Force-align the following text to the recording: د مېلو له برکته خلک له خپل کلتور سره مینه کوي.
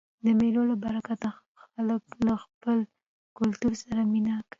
د 0.25 0.27
مېلو 0.39 0.61
له 0.69 0.75
برکته 0.83 1.29
خلک 1.63 2.03
له 2.25 2.35
خپل 2.43 2.77
کلتور 3.37 3.73
سره 3.83 4.01
مینه 4.11 4.33
کوي. 4.37 4.47